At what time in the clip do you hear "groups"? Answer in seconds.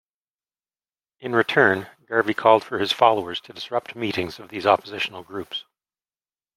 5.21-5.63